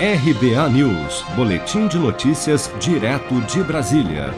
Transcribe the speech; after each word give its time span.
RBA 0.00 0.68
News, 0.68 1.24
Boletim 1.34 1.88
de 1.88 1.98
Notícias, 1.98 2.70
direto 2.78 3.40
de 3.52 3.64
Brasília. 3.64 4.32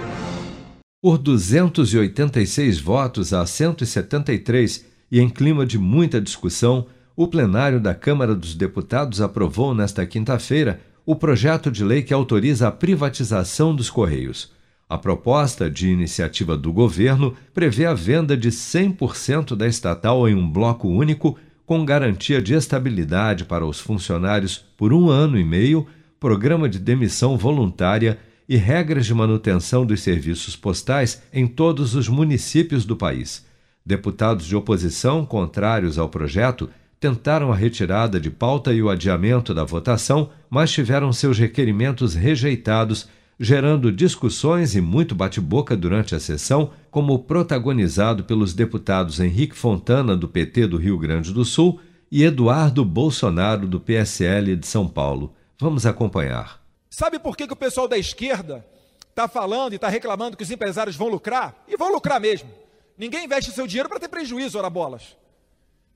Por 1.03 1.19
286 1.19 2.81
votos 2.81 3.35
a 3.35 3.45
173 3.45 4.87
e 5.13 5.21
em 5.21 5.29
clima 5.29 5.67
de 5.67 5.79
muita 5.79 6.19
discussão, 6.19 6.87
o 7.15 7.29
plenário 7.29 7.79
da 7.79 7.95
Câmara 7.95 8.35
dos 8.35 8.55
Deputados 8.55 9.21
aprovou 9.21 9.75
nesta 9.75 10.07
quinta-feira 10.07 10.81
o 11.05 11.15
projeto 11.15 11.71
de 11.71 11.85
lei 11.85 12.03
que 12.03 12.15
autoriza 12.15 12.69
a 12.69 12.73
privatização 12.73 13.77
dos 13.77 13.91
Correios. 13.91 14.51
A 14.89 14.97
proposta 14.97 15.69
de 15.71 15.91
iniciativa 15.91 16.57
do 16.57 16.73
governo 16.73 17.37
prevê 17.53 17.85
a 17.85 17.93
venda 17.93 18.35
de 18.35 18.51
100% 18.51 19.55
da 19.55 19.69
estatal 19.69 20.27
em 20.27 20.35
um 20.35 20.51
bloco 20.51 20.89
único 20.89 21.37
com 21.71 21.85
garantia 21.85 22.43
de 22.43 22.53
estabilidade 22.53 23.45
para 23.45 23.65
os 23.65 23.79
funcionários 23.79 24.59
por 24.77 24.93
um 24.93 25.09
ano 25.09 25.39
e 25.39 25.45
meio, 25.45 25.87
programa 26.19 26.69
de 26.69 26.81
demissão 26.81 27.39
voluntária 27.39 28.19
e 28.49 28.57
regras 28.57 29.07
de 29.07 29.15
manutenção 29.15 29.87
dos 29.87 30.03
serviços 30.03 30.57
postais 30.57 31.23
em 31.33 31.47
todos 31.47 31.95
os 31.95 32.09
municípios 32.09 32.85
do 32.85 32.97
país. 32.97 33.47
Deputados 33.87 34.47
de 34.47 34.57
oposição 34.57 35.25
contrários 35.25 35.97
ao 35.97 36.09
projeto 36.09 36.69
tentaram 36.99 37.53
a 37.53 37.55
retirada 37.55 38.19
de 38.19 38.33
pauta 38.33 38.73
e 38.73 38.83
o 38.83 38.91
adiamento 38.91 39.55
da 39.55 39.63
votação, 39.63 40.31
mas 40.51 40.73
tiveram 40.73 41.13
seus 41.13 41.39
requerimentos 41.39 42.17
rejeitados 42.17 43.09
gerando 43.43 43.91
discussões 43.91 44.77
e 44.77 44.83
muito 44.83 45.15
bate-boca 45.15 45.75
durante 45.75 46.15
a 46.15 46.21
sessão, 46.21 46.73
como 46.91 47.21
protagonizado 47.21 48.23
pelos 48.23 48.53
deputados 48.53 49.19
Henrique 49.19 49.57
Fontana, 49.57 50.15
do 50.15 50.29
PT 50.29 50.67
do 50.67 50.77
Rio 50.77 50.99
Grande 50.99 51.33
do 51.33 51.43
Sul, 51.43 51.81
e 52.13 52.23
Eduardo 52.23 52.85
Bolsonaro, 52.85 53.67
do 53.67 53.81
PSL 53.81 54.55
de 54.57 54.67
São 54.67 54.87
Paulo. 54.87 55.35
Vamos 55.59 55.87
acompanhar. 55.87 56.61
Sabe 56.91 57.19
por 57.19 57.35
que, 57.35 57.47
que 57.47 57.55
o 57.55 57.57
pessoal 57.57 57.89
da 57.89 57.97
esquerda 57.97 58.63
está 59.09 59.27
falando 59.27 59.73
e 59.73 59.77
está 59.77 59.89
reclamando 59.89 60.37
que 60.37 60.43
os 60.43 60.51
empresários 60.51 60.97
vão 60.97 61.09
lucrar? 61.09 61.65
E 61.67 61.79
vão 61.79 61.91
lucrar 61.91 62.21
mesmo. 62.21 62.51
Ninguém 62.99 63.25
investe 63.25 63.53
seu 63.53 63.67
dinheiro 63.67 63.89
para 63.89 64.01
ter 64.01 64.09
prejuízo, 64.09 64.59
ora 64.59 64.69
bolas. 64.69 65.17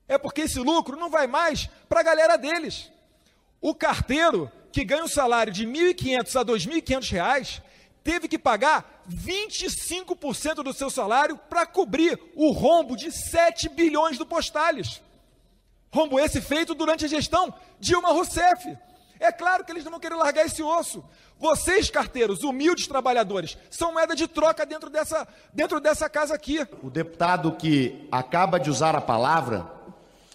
É 0.09 0.17
porque 0.17 0.42
esse 0.42 0.59
lucro 0.59 0.97
não 0.97 1.11
vai 1.11 1.27
mais 1.27 1.69
para 1.91 2.00
a 2.00 2.05
galera 2.05 2.39
deles. 2.39 2.91
O 3.61 3.75
carteiro 3.75 4.50
que 4.75 4.84
ganha 4.84 5.05
um 5.05 5.08
salário 5.08 5.53
de 5.53 5.64
R$ 5.64 5.94
1.500 5.94 6.34
a 6.34 6.41
R$ 6.41 6.80
2.500, 6.83 7.62
teve 8.03 8.27
que 8.27 8.36
pagar 8.36 9.05
25% 9.08 10.64
do 10.64 10.72
seu 10.72 10.91
salário 10.91 11.39
para 11.48 11.64
cobrir 11.64 12.19
o 12.34 12.50
rombo 12.50 12.97
de 12.97 13.12
7 13.12 13.69
bilhões 13.69 14.19
do 14.19 14.27
Postales. 14.27 15.00
Rombo 15.92 16.19
esse 16.19 16.41
feito 16.41 16.75
durante 16.75 17.05
a 17.05 17.08
gestão 17.08 17.55
Dilma 17.78 18.08
Rousseff. 18.08 18.77
É 19.20 19.31
claro 19.31 19.64
que 19.64 19.70
eles 19.70 19.84
não 19.84 19.92
vão 19.92 20.00
querer 20.00 20.16
largar 20.16 20.44
esse 20.44 20.61
osso. 20.61 21.05
Vocês, 21.38 21.88
carteiros, 21.88 22.42
humildes 22.42 22.88
trabalhadores, 22.88 23.56
são 23.70 23.92
moeda 23.92 24.16
de 24.16 24.27
troca 24.27 24.66
dentro 24.66 24.91
dessa, 24.91 25.28
dentro 25.53 25.78
dessa 25.78 26.11
casa 26.11 26.34
aqui. 26.34 26.66
O 26.83 26.91
deputado 26.91 27.53
que 27.53 28.09
acaba 28.11 28.59
de 28.59 28.70
usar 28.70 28.97
a 28.97 29.00
palavra 29.00 29.70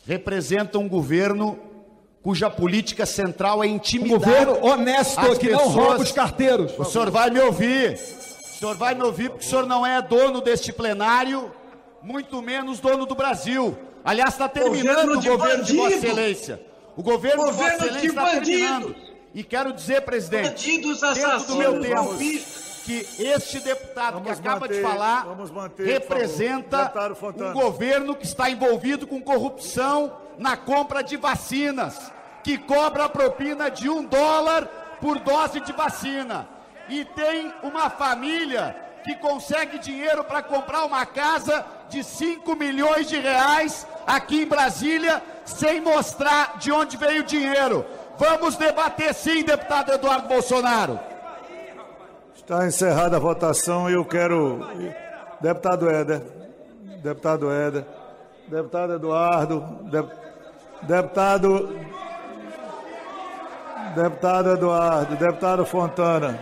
representa 0.08 0.80
um 0.80 0.88
governo 0.88 1.69
cuja 2.22 2.50
política 2.50 3.06
central 3.06 3.64
é 3.64 3.68
intimidar. 3.68 4.18
Um 4.18 4.20
governo 4.20 4.66
honesto 4.66 5.22
que 5.40 5.48
pessoas. 5.48 5.68
não 5.68 5.68
rouba 5.70 6.04
os 6.04 6.12
carteiros. 6.12 6.78
O 6.78 6.86
senhor 6.86 7.10
vai 7.10 7.30
me 7.30 7.40
ouvir. 7.40 7.94
O 7.94 8.60
senhor 8.60 8.76
vai 8.76 8.94
me 8.94 9.04
ouvir 9.04 9.30
porque 9.30 9.46
o 9.46 9.50
senhor 9.50 9.66
não 9.66 9.86
é 9.86 10.02
dono 10.02 10.42
deste 10.42 10.74
plenário, 10.74 11.52
muito 12.02 12.42
menos 12.42 12.80
dono 12.80 13.06
do 13.06 13.16
Brasil. 13.16 13.78
Aliás, 14.04 14.34
está 14.34 14.50
terminando 14.50 15.16
governo 15.16 15.34
o 15.34 15.38
governo 15.38 15.64
de, 15.64 15.72
de 15.72 15.78
Vossa 15.78 15.96
Excelência. 15.96 16.62
O 16.98 17.04
governo, 17.04 17.46
governo 17.46 17.52
de 17.52 17.58
Vossa 17.58 17.86
Excelência 17.86 18.08
está 18.08 18.30
terminando. 18.32 18.96
E 19.34 19.44
quero 19.44 19.72
dizer, 19.72 20.02
presidente, 20.02 20.82
dentro 20.82 21.46
do 21.48 21.56
meu 21.56 21.80
tempo, 21.80 22.18
que 22.90 23.24
este 23.24 23.60
deputado 23.60 24.14
vamos 24.14 24.32
que 24.32 24.40
acaba 24.40 24.62
manter, 24.62 24.78
de 24.78 24.82
falar 24.82 25.26
manter, 25.54 25.86
representa 25.86 26.92
um 27.38 27.54
governo 27.54 28.16
que 28.16 28.26
está 28.26 28.50
envolvido 28.50 29.06
com 29.06 29.22
corrupção 29.22 30.12
na 30.40 30.58
compra 30.58 31.04
de 31.04 31.16
vacinas, 31.16 32.12
que 32.44 32.58
cobra 32.58 33.06
a 33.06 33.10
propina 33.10 33.70
de 33.70 33.88
um 33.88 34.04
dólar 34.04 34.66
por 35.00 35.20
dose 35.20 35.60
de 35.60 35.72
vacina. 35.72 36.50
E 36.90 37.06
tem 37.06 37.54
uma 37.62 37.92
família 37.92 38.76
que 39.04 39.14
consegue 39.18 39.78
dinheiro 39.78 40.24
para 40.24 40.42
comprar 40.42 40.84
uma 40.86 41.06
casa 41.06 41.64
de 41.90 42.04
5 42.04 42.56
milhões 42.56 43.08
de 43.08 43.20
reais 43.20 43.86
aqui 44.08 44.42
em 44.42 44.48
Brasília, 44.48 45.22
sem 45.46 45.80
mostrar 45.80 46.58
de 46.58 46.72
onde 46.72 46.98
veio 46.98 47.22
o 47.22 47.26
dinheiro. 47.26 47.86
Vamos 48.18 48.56
debater 48.56 49.14
sim, 49.14 49.44
deputado 49.44 49.92
Eduardo 49.92 50.28
Bolsonaro. 50.28 51.09
Está 52.50 52.66
encerrada 52.66 53.16
a 53.16 53.20
votação 53.20 53.88
e 53.88 53.94
eu 53.94 54.04
quero. 54.04 54.66
Deputado 55.40 55.88
Éder, 55.88 56.20
deputado 57.04 57.52
Éder, 57.52 57.86
deputado 58.50 58.94
Eduardo, 58.94 59.64
deputado. 60.82 61.70
Deputado 63.96 64.50
Eduardo, 64.50 65.16
deputado 65.16 65.64
Fontana. 65.64 66.40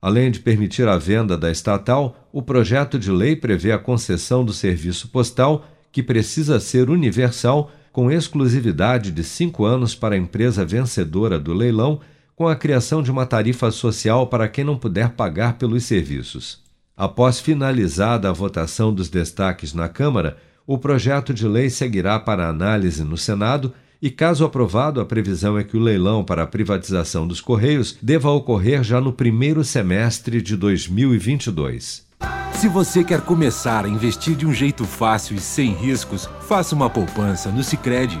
Além 0.00 0.30
de 0.30 0.38
permitir 0.38 0.86
a 0.86 0.96
venda 0.96 1.36
da 1.36 1.50
estatal, 1.50 2.14
o 2.32 2.40
projeto 2.40 2.96
de 2.96 3.10
lei 3.10 3.34
prevê 3.34 3.72
a 3.72 3.80
concessão 3.80 4.44
do 4.44 4.52
serviço 4.52 5.08
postal, 5.08 5.64
que 5.90 6.04
precisa 6.04 6.60
ser 6.60 6.88
universal, 6.88 7.72
com 7.90 8.12
exclusividade 8.12 9.10
de 9.10 9.24
cinco 9.24 9.64
anos 9.64 9.92
para 9.92 10.14
a 10.14 10.18
empresa 10.18 10.64
vencedora 10.64 11.36
do 11.36 11.52
leilão 11.52 11.98
com 12.38 12.46
a 12.46 12.54
criação 12.54 13.02
de 13.02 13.10
uma 13.10 13.26
tarifa 13.26 13.68
social 13.72 14.28
para 14.28 14.46
quem 14.46 14.62
não 14.62 14.78
puder 14.78 15.08
pagar 15.10 15.54
pelos 15.54 15.82
serviços. 15.82 16.60
Após 16.96 17.40
finalizada 17.40 18.30
a 18.30 18.32
votação 18.32 18.94
dos 18.94 19.08
destaques 19.08 19.74
na 19.74 19.88
Câmara, 19.88 20.36
o 20.64 20.78
projeto 20.78 21.34
de 21.34 21.48
lei 21.48 21.68
seguirá 21.68 22.16
para 22.16 22.48
análise 22.48 23.02
no 23.02 23.16
Senado 23.16 23.74
e, 24.00 24.08
caso 24.08 24.44
aprovado, 24.44 25.00
a 25.00 25.04
previsão 25.04 25.58
é 25.58 25.64
que 25.64 25.76
o 25.76 25.80
leilão 25.80 26.22
para 26.22 26.44
a 26.44 26.46
privatização 26.46 27.26
dos 27.26 27.40
Correios 27.40 27.98
deva 28.00 28.30
ocorrer 28.30 28.84
já 28.84 29.00
no 29.00 29.12
primeiro 29.12 29.64
semestre 29.64 30.40
de 30.40 30.56
2022. 30.56 32.06
Se 32.52 32.68
você 32.68 33.02
quer 33.02 33.20
começar 33.22 33.84
a 33.84 33.88
investir 33.88 34.36
de 34.36 34.46
um 34.46 34.54
jeito 34.54 34.84
fácil 34.84 35.34
e 35.34 35.40
sem 35.40 35.72
riscos, 35.72 36.30
faça 36.42 36.72
uma 36.72 36.88
poupança 36.88 37.50
no 37.50 37.64
Sicredi. 37.64 38.20